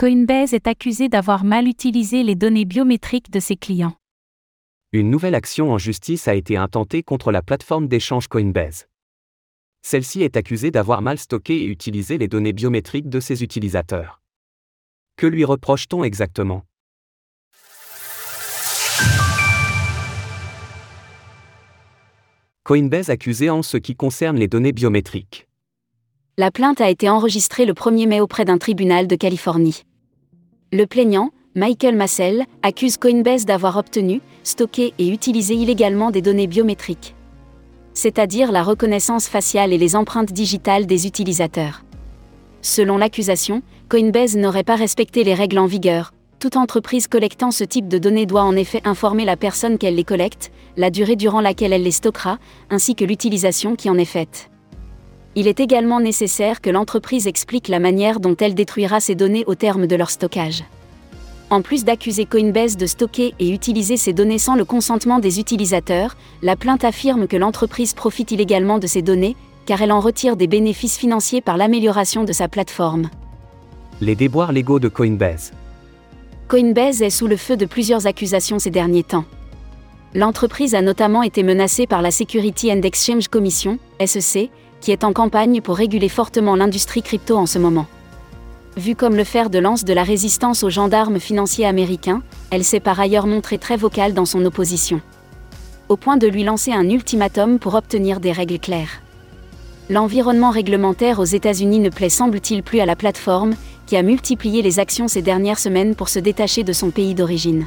[0.00, 3.96] Coinbase est accusé d'avoir mal utilisé les données biométriques de ses clients.
[4.92, 8.88] Une nouvelle action en justice a été intentée contre la plateforme d'échange Coinbase.
[9.82, 14.22] Celle-ci est accusée d'avoir mal stocké et utilisé les données biométriques de ses utilisateurs.
[15.16, 16.64] Que lui reproche-t-on exactement?
[22.64, 25.46] Coinbase accusé en ce qui concerne les données biométriques.
[26.38, 29.82] La plainte a été enregistrée le 1er mai auprès d'un tribunal de Californie.
[30.72, 37.16] Le plaignant, Michael Massel, accuse Coinbase d'avoir obtenu, stocké et utilisé illégalement des données biométriques.
[37.92, 41.82] C'est-à-dire la reconnaissance faciale et les empreintes digitales des utilisateurs.
[42.62, 46.12] Selon l'accusation, Coinbase n'aurait pas respecté les règles en vigueur.
[46.38, 50.04] Toute entreprise collectant ce type de données doit en effet informer la personne qu'elle les
[50.04, 52.38] collecte, la durée durant laquelle elle les stockera,
[52.70, 54.50] ainsi que l'utilisation qui en est faite.
[55.36, 59.54] Il est également nécessaire que l'entreprise explique la manière dont elle détruira ces données au
[59.54, 60.64] terme de leur stockage.
[61.50, 66.16] En plus d'accuser Coinbase de stocker et utiliser ces données sans le consentement des utilisateurs,
[66.42, 70.46] la plainte affirme que l'entreprise profite illégalement de ces données, car elle en retire des
[70.46, 73.08] bénéfices financiers par l'amélioration de sa plateforme.
[74.00, 75.52] Les déboires légaux de Coinbase.
[76.48, 79.24] Coinbase est sous le feu de plusieurs accusations ces derniers temps.
[80.14, 84.50] L'entreprise a notamment été menacée par la Security and Exchange Commission, SEC,
[84.80, 87.86] qui est en campagne pour réguler fortement l'industrie crypto en ce moment.
[88.76, 92.80] Vue comme le fer de lance de la résistance aux gendarmes financiers américains, elle s'est
[92.80, 95.00] par ailleurs montrée très vocale dans son opposition.
[95.88, 99.02] Au point de lui lancer un ultimatum pour obtenir des règles claires.
[99.88, 103.54] L'environnement réglementaire aux États-Unis ne plaît semble-t-il plus à la plateforme,
[103.86, 107.66] qui a multiplié les actions ces dernières semaines pour se détacher de son pays d'origine.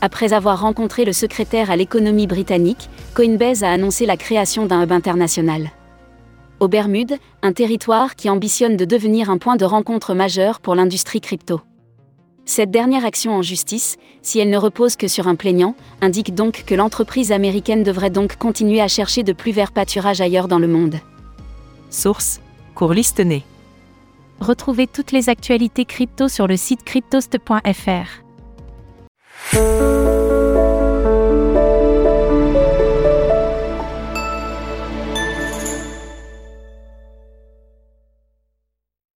[0.00, 4.92] Après avoir rencontré le secrétaire à l'économie britannique, Coinbase a annoncé la création d'un hub
[4.92, 5.70] international.
[6.58, 11.20] Aux Bermudes, un territoire qui ambitionne de devenir un point de rencontre majeur pour l'industrie
[11.20, 11.60] crypto.
[12.46, 16.64] Cette dernière action en justice, si elle ne repose que sur un plaignant, indique donc
[16.64, 20.68] que l'entreprise américaine devrait donc continuer à chercher de plus verts pâturages ailleurs dans le
[20.68, 20.94] monde.
[21.90, 22.40] Source
[22.74, 23.42] Cours Listenay.
[24.40, 28.22] Retrouvez toutes les actualités crypto sur le site cryptost.fr.